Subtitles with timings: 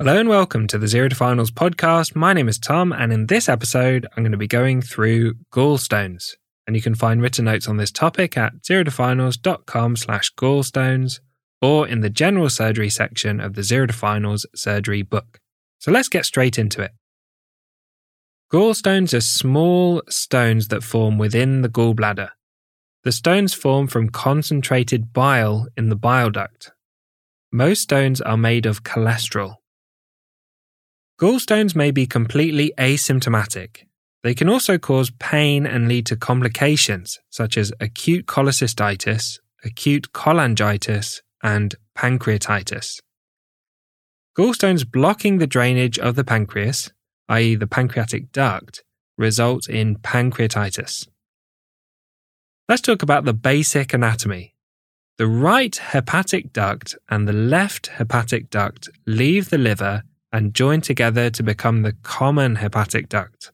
[0.00, 2.16] Hello and welcome to the Zero to Finals podcast.
[2.16, 6.36] My name is Tom, and in this episode, I'm going to be going through gallstones.
[6.66, 11.20] And you can find written notes on this topic at zerotofinals.com slash gallstones
[11.60, 15.38] or in the general surgery section of the Zero to Finals surgery book.
[15.80, 16.92] So let's get straight into it.
[18.50, 22.30] Gallstones are small stones that form within the gallbladder.
[23.04, 26.72] The stones form from concentrated bile in the bile duct.
[27.52, 29.56] Most stones are made of cholesterol.
[31.20, 33.84] Gallstones may be completely asymptomatic.
[34.22, 41.20] They can also cause pain and lead to complications such as acute cholecystitis, acute cholangitis,
[41.42, 43.00] and pancreatitis.
[44.38, 46.90] Gallstones blocking the drainage of the pancreas,
[47.28, 48.82] i.e., the pancreatic duct,
[49.18, 51.06] result in pancreatitis.
[52.66, 54.54] Let's talk about the basic anatomy.
[55.18, 61.30] The right hepatic duct and the left hepatic duct leave the liver and join together
[61.30, 63.52] to become the common hepatic duct.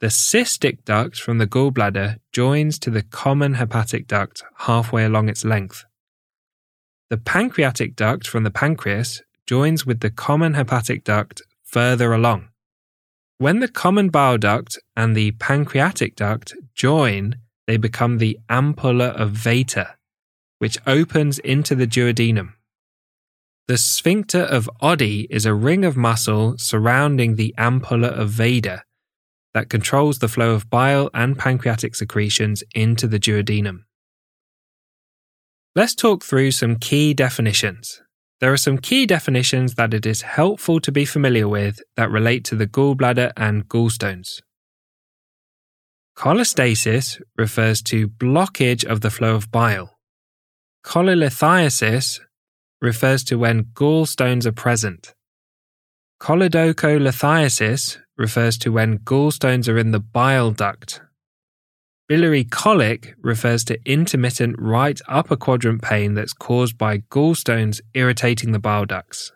[0.00, 5.44] The cystic duct from the gallbladder joins to the common hepatic duct halfway along its
[5.44, 5.84] length.
[7.08, 12.48] The pancreatic duct from the pancreas joins with the common hepatic duct further along.
[13.38, 17.36] When the common bile duct and the pancreatic duct join,
[17.66, 19.98] they become the ampulla of Vater,
[20.58, 22.54] which opens into the duodenum.
[23.72, 28.84] The sphincter of Oddi is a ring of muscle surrounding the ampulla of Vater
[29.54, 33.84] that controls the flow of bile and pancreatic secretions into the duodenum.
[35.74, 38.02] Let's talk through some key definitions.
[38.40, 42.44] There are some key definitions that it is helpful to be familiar with that relate
[42.50, 44.42] to the gallbladder and gallstones.
[46.14, 49.96] Cholestasis refers to blockage of the flow of bile.
[50.84, 52.20] Cholelithiasis
[52.82, 55.14] refers to when gallstones are present.
[56.20, 61.00] Choledocholithiasis refers to when gallstones are in the bile duct.
[62.08, 68.58] Biliary colic refers to intermittent right upper quadrant pain that's caused by gallstones irritating the
[68.58, 69.32] bile ducts.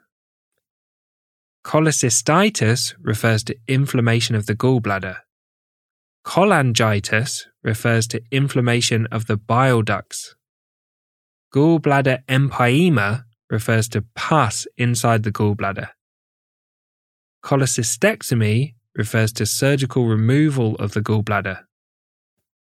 [1.65, 5.19] Cholecystitis refers to inflammation of the gallbladder.
[6.25, 10.35] Cholangitis refers to inflammation of the bile ducts.
[11.55, 15.89] Gallbladder empyema refers to pus inside the gallbladder.
[17.45, 21.61] Cholecystectomy refers to surgical removal of the gallbladder.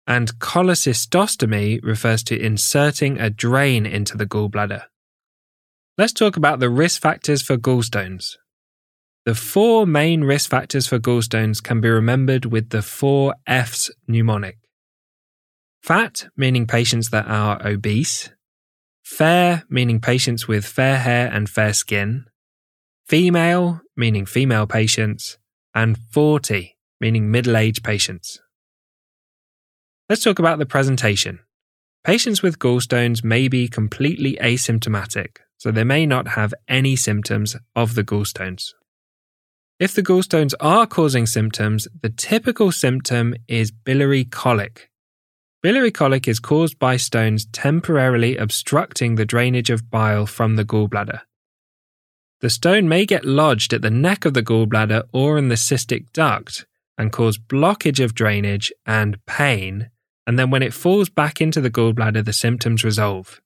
[0.06, 4.84] And cholecystostomy refers to inserting a drain into the gallbladder.
[5.98, 8.36] Let's talk about the risk factors for gallstones.
[9.24, 14.58] The four main risk factors for gallstones can be remembered with the four F's mnemonic.
[15.82, 18.30] Fat, meaning patients that are obese.
[19.02, 22.26] Fair, meaning patients with fair hair and fair skin.
[23.06, 25.38] Female, meaning female patients.
[25.74, 28.40] And 40, meaning middle aged patients.
[30.08, 31.40] Let's talk about the presentation.
[32.04, 37.94] Patients with gallstones may be completely asymptomatic, so they may not have any symptoms of
[37.94, 38.72] the gallstones.
[39.78, 44.90] If the gallstones are causing symptoms, the typical symptom is biliary colic,
[45.62, 51.20] Biliary colic is caused by stones temporarily obstructing the drainage of bile from the gallbladder.
[52.40, 56.12] The stone may get lodged at the neck of the gallbladder or in the cystic
[56.12, 56.66] duct
[56.98, 59.90] and cause blockage of drainage and pain,
[60.26, 63.40] and then when it falls back into the gallbladder, the symptoms resolve.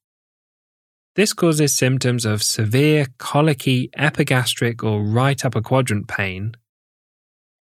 [1.15, 6.55] This causes symptoms of severe colicky epigastric or right upper quadrant pain.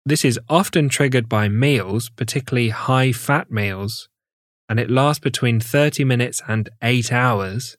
[0.08, 4.10] This is often triggered by meals, particularly high fat meals,
[4.70, 7.76] and it lasts between 30 minutes and 8 hours,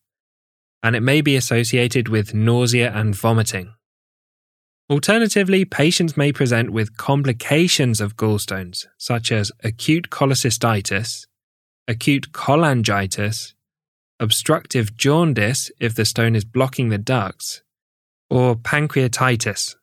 [0.82, 3.72] and it may be associated with nausea and vomiting.
[4.90, 11.26] Alternatively, patients may present with complications of gallstones, such as acute cholecystitis,
[11.86, 13.54] acute cholangitis,
[14.18, 17.62] obstructive jaundice if the stone is blocking the ducts,
[18.28, 19.76] or pancreatitis.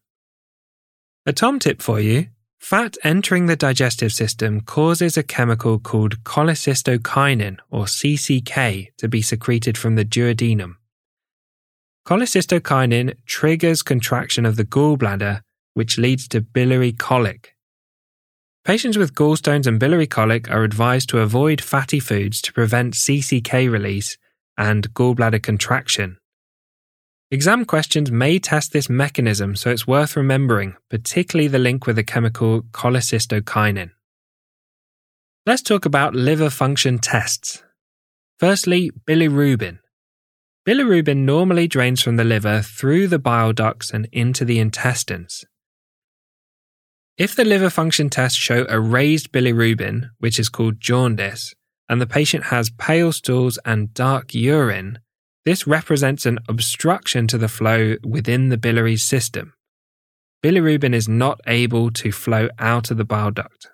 [1.25, 2.27] A Tom tip for you
[2.59, 9.77] Fat entering the digestive system causes a chemical called cholecystokinin, or CCK, to be secreted
[9.77, 10.75] from the duodenum.
[12.05, 15.41] Cholecystokinin triggers contraction of the gallbladder,
[15.73, 17.55] which leads to biliary colic.
[18.65, 23.71] Patients with gallstones and biliary colic are advised to avoid fatty foods to prevent CCK
[23.71, 24.17] release
[24.57, 26.17] and gallbladder contraction.
[27.29, 32.03] Exam questions may test this mechanism, so it's worth remembering, particularly the link with the
[32.03, 33.91] chemical cholecystokinin.
[35.45, 37.63] Let's talk about liver function tests.
[38.39, 39.79] Firstly, bilirubin.
[40.65, 45.43] Bilirubin normally drains from the liver through the bile ducts and into the intestines.
[47.17, 51.53] If the liver function tests show a raised bilirubin, which is called jaundice,
[51.89, 54.99] and the patient has pale stools and dark urine,
[55.47, 59.53] this represents an obstruction to the flow within the biliary system.
[60.43, 63.69] Bilirubin is not able to flow out of the bile duct.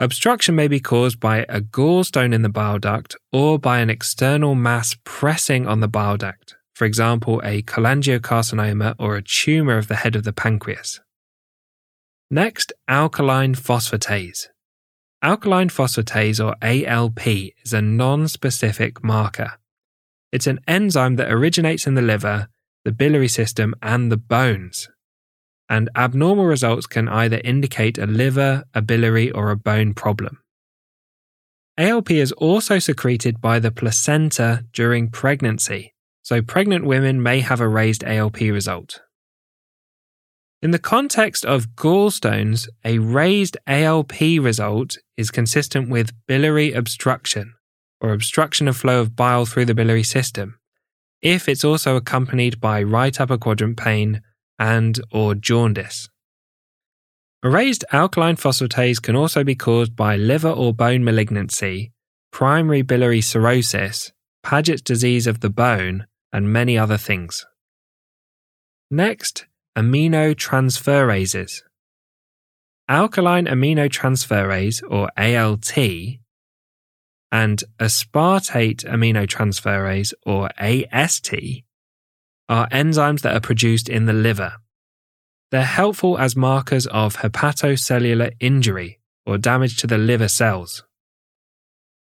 [0.00, 4.56] Obstruction may be caused by a gallstone in the bile duct or by an external
[4.56, 9.94] mass pressing on the bile duct, for example, a cholangiocarcinoma or a tumor of the
[10.02, 11.00] head of the pancreas.
[12.32, 14.48] Next, alkaline phosphatase.
[15.22, 17.28] Alkaline phosphatase, or ALP,
[17.64, 19.52] is a non specific marker.
[20.34, 22.48] It's an enzyme that originates in the liver,
[22.84, 24.88] the biliary system, and the bones.
[25.68, 30.40] And abnormal results can either indicate a liver, a biliary, or a bone problem.
[31.78, 37.68] ALP is also secreted by the placenta during pregnancy, so pregnant women may have a
[37.68, 39.02] raised ALP result.
[40.60, 47.54] In the context of gallstones, a raised ALP result is consistent with biliary obstruction,
[48.04, 50.58] or obstruction of flow of bile through the biliary system,
[51.22, 54.20] if it's also accompanied by right upper quadrant pain
[54.58, 56.10] and or jaundice.
[57.42, 61.92] A raised alkaline phosphatase can also be caused by liver or bone malignancy,
[62.30, 64.12] primary biliary cirrhosis,
[64.42, 67.46] Paget's disease of the bone, and many other things.
[68.90, 69.46] Next,
[69.78, 71.62] aminotransferases.
[72.90, 76.18] Alanine aminotransferase, or ALT,
[77.34, 81.34] and aspartate aminotransferase, or AST,
[82.48, 84.52] are enzymes that are produced in the liver.
[85.50, 90.84] They're helpful as markers of hepatocellular injury or damage to the liver cells.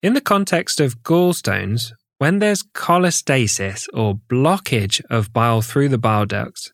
[0.04, 6.28] In the context of gallstones, when there's cholestasis or blockage of bile through the bile
[6.28, 6.72] ducts,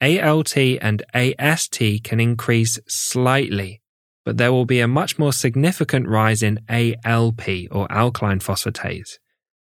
[0.00, 3.82] ALT and AST can increase slightly
[4.24, 9.18] but there will be a much more significant rise in ALP or alkaline phosphatase,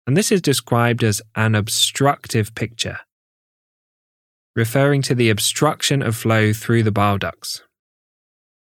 [0.07, 2.99] and this is described as an obstructive picture,
[4.57, 7.63] referring to the obstruction of flow through the bile ducts.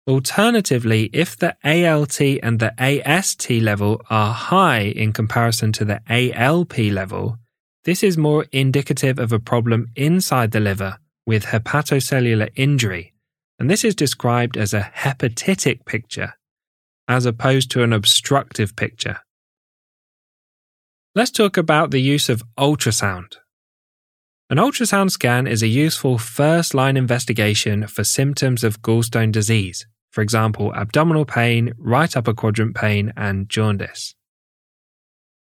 [0.09, 6.79] Alternatively, if the ALT and the AST level are high in comparison to the ALP
[6.79, 7.37] level,
[7.85, 13.13] this is more indicative of a problem inside the liver with hepatocellular injury
[13.59, 16.35] and this is described as a hepatitic picture,
[17.09, 19.19] as opposed to an obstructive picture.
[21.15, 23.37] Let's talk about the use of ultrasound.
[24.51, 30.23] An ultrasound scan is a useful first line investigation for symptoms of gallstone disease, for
[30.23, 34.15] example, abdominal pain, right upper quadrant pain, and jaundice.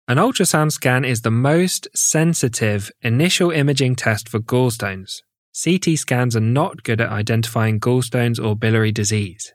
[0.08, 5.22] An ultrasound scan is the most sensitive initial imaging test for gallstones
[5.54, 9.54] CT scans are not good at identifying gallstones or biliary disease.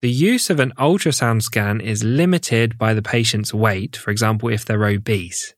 [0.00, 4.64] The use of an ultrasound scan is limited by the patient's weight, for example, if
[4.64, 5.54] they're obese,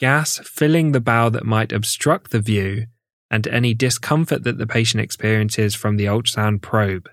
[0.00, 2.86] gas filling the bowel that might obstruct the view,
[3.30, 7.08] and any discomfort that the patient experiences from the ultrasound probe.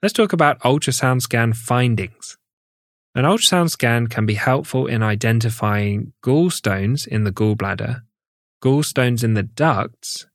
[0.00, 2.36] Let's talk about ultrasound scan findings.
[3.16, 8.02] An ultrasound scan can be helpful in identifying gallstones in the gallbladder
[8.64, 10.26] gallstones in the ducts,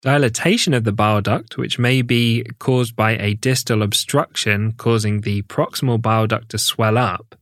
[0.00, 5.42] dilatation of the bile duct, which may be caused by a distal obstruction causing the
[5.42, 7.34] proximal bile duct to swell up.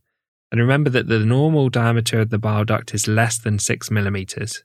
[0.51, 4.63] And remember that the normal diameter of the bile duct is less than 6 millimeters.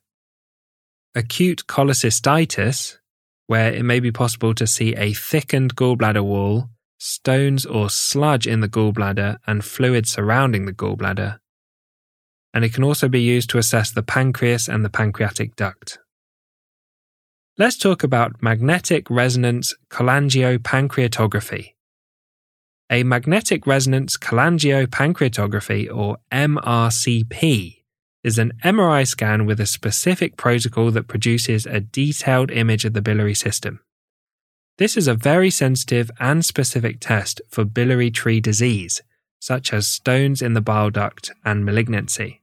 [1.14, 2.98] Acute cholecystitis,
[3.46, 8.60] where it may be possible to see a thickened gallbladder wall, stones or sludge in
[8.60, 11.39] the gallbladder, and fluid surrounding the gallbladder
[12.52, 15.98] and it can also be used to assess the pancreas and the pancreatic duct.
[17.58, 21.74] Let's talk about magnetic resonance cholangiopancreatography.
[22.90, 27.82] A magnetic resonance cholangiopancreatography, or MRCP,
[28.24, 33.02] is an MRI scan with a specific protocol that produces a detailed image of the
[33.02, 33.80] biliary system.
[34.78, 39.02] This is a very sensitive and specific test for biliary tree disease,
[39.38, 42.39] such as stones in the bile duct and malignancy.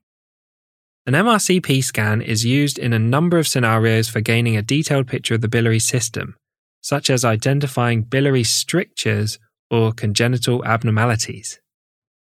[1.08, 5.36] An MRCP scan is used in a number of scenarios for gaining a detailed picture
[5.36, 6.36] of the biliary system,
[6.82, 9.40] such as identifying biliary strictures
[9.72, 11.62] or congenital abnormalities.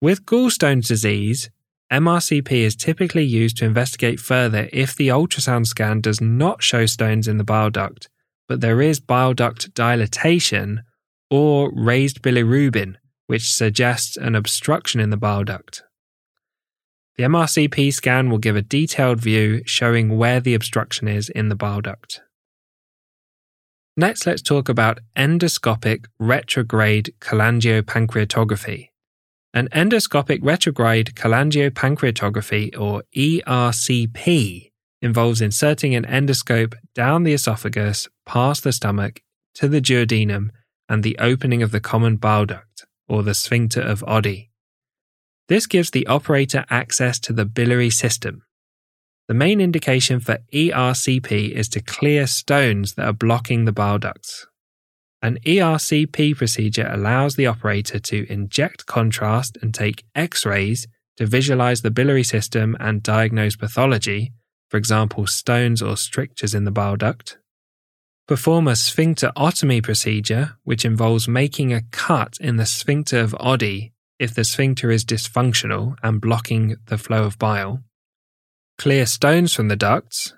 [0.01, 1.51] With gallstones disease,
[1.91, 7.27] MRCP is typically used to investigate further if the ultrasound scan does not show stones
[7.27, 8.09] in the bile duct,
[8.47, 10.81] but there is bile duct dilatation
[11.29, 12.95] or raised bilirubin,
[13.27, 15.83] which suggests an obstruction in the bile duct.
[17.15, 21.55] The MRCP scan will give a detailed view showing where the obstruction is in the
[21.55, 22.21] bile duct.
[23.95, 28.89] Next, let's talk about endoscopic retrograde cholangiopancreatography.
[29.53, 34.71] An endoscopic retrograde cholangiopancreatography, or ERCP,
[35.03, 39.21] involves inserting an endoscope down the esophagus, past the stomach,
[39.53, 40.49] to the duodenum,
[40.89, 44.49] and the opening of the common bile duct, or the sphincter of Oddi.
[45.53, 48.41] This gives the operator access to the biliary system.
[49.27, 54.47] The main indication for ERCP is to clear stones that are blocking the bile ducts.
[55.21, 61.83] An ERCP procedure allows the operator to inject contrast and take X rays to visualize
[61.83, 64.33] the biliary system and diagnose pathology,
[64.69, 67.37] for example, stones or strictures in the bile duct.
[68.27, 73.92] Perform a sphincterotomy procedure, which involves making a cut in the sphincter of Oddi
[74.23, 77.83] if the sphincter is dysfunctional and blocking the flow of bile.
[78.77, 80.33] Clear stones from the ducts,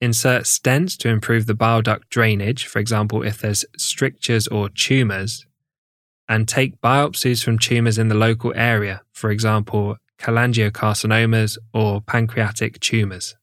[0.00, 5.44] Insert stents to improve the bile duct drainage, for example, if there's strictures or tumours.
[6.26, 13.36] And take biopsies from tumours in the local area, for example, cholangiocarcinomas or pancreatic tumours.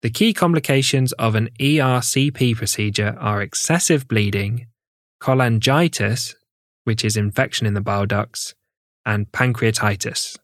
[0.00, 4.68] The key complications of an ERCP procedure are excessive bleeding,
[5.20, 6.34] cholangitis,
[6.84, 8.54] which is infection in the bile ducts,
[9.04, 10.36] and pancreatitis.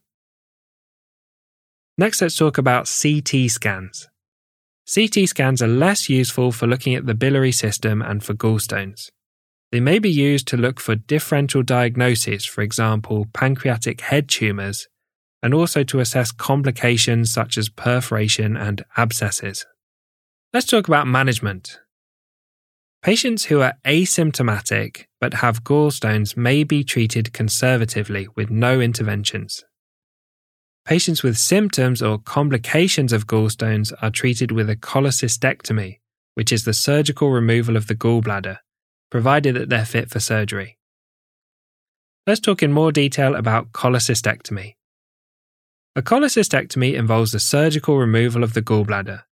[1.97, 4.07] Next, let's talk about CT scans.
[4.93, 9.09] CT scans are less useful for looking at the biliary system and for gallstones.
[9.71, 14.87] They may be used to look for differential diagnoses, for example, pancreatic head tumours,
[15.43, 19.65] and also to assess complications such as perforation and abscesses.
[20.53, 21.79] Let's talk about management.
[23.01, 29.63] Patients who are asymptomatic but have gallstones may be treated conservatively with no interventions.
[30.85, 35.99] Patients with symptoms or complications of gallstones are treated with a cholecystectomy,
[36.33, 38.57] which is the surgical removal of the gallbladder,
[39.09, 40.77] provided that they're fit for surgery.
[42.27, 44.75] Let's talk in more detail about cholecystectomy.
[45.95, 49.23] A cholecystectomy involves the surgical removal of the gallbladder.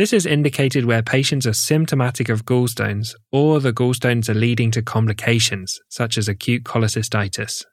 [0.00, 4.80] This is indicated where patients are symptomatic of gallstones or the gallstones are leading to
[4.80, 7.66] complications, such as acute cholecystitis.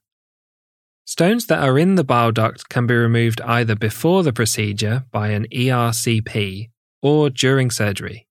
[1.05, 5.29] Stones that are in the bile duct can be removed either before the procedure by
[5.29, 6.69] an ERCP
[7.01, 8.27] or during surgery.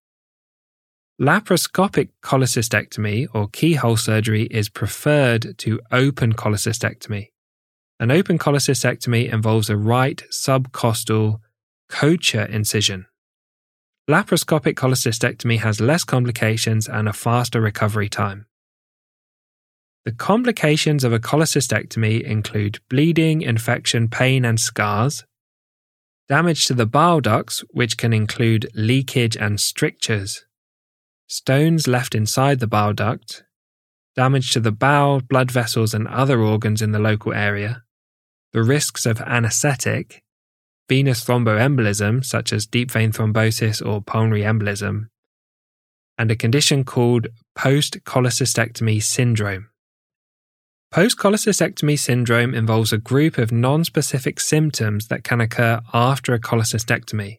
[1.19, 7.29] Laparoscopic cholecystectomy or keyhole surgery is preferred to open cholecystectomy.
[7.99, 11.41] An open cholecystectomy involves a right subcostal
[11.91, 13.07] Kocher incision.
[14.09, 18.47] Laparoscopic cholecystectomy has less complications and a faster recovery time.
[20.05, 25.25] The complications of a cholecystectomy include bleeding, infection, pain, and scars,
[26.29, 30.45] damage to the bile ducts, which can include leakage and strictures,
[31.27, 33.43] stones left inside the bile duct,
[34.15, 37.83] damage to the bowel, blood vessels, and other organs in the local area,
[38.53, 40.23] the risks of anesthetic,
[40.88, 45.09] venous thromboembolism, such as deep vein thrombosis or pulmonary embolism,
[46.19, 49.69] and a condition called post cholecystectomy syndrome.
[50.93, 57.38] Post cholecystectomy syndrome involves a group of non-specific symptoms that can occur after a cholecystectomy.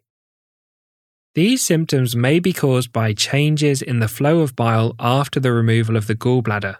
[1.33, 5.95] These symptoms may be caused by changes in the flow of bile after the removal
[5.95, 6.77] of the gallbladder.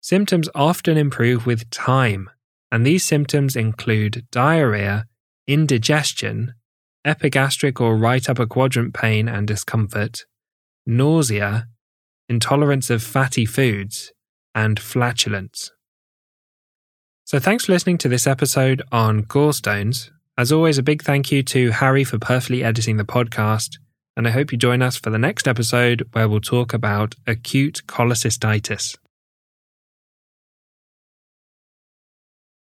[0.00, 2.30] Symptoms often improve with time,
[2.70, 5.06] and these symptoms include diarrhea,
[5.46, 6.54] indigestion,
[7.04, 10.24] epigastric or right upper quadrant pain and discomfort,
[10.86, 11.68] nausea,
[12.28, 14.12] intolerance of fatty foods,
[14.54, 15.72] and flatulence.
[17.24, 20.10] So, thanks for listening to this episode on gallstones.
[20.36, 23.78] As always, a big thank you to Harry for perfectly editing the podcast,
[24.16, 27.82] and I hope you join us for the next episode where we'll talk about acute
[27.86, 28.96] cholecystitis.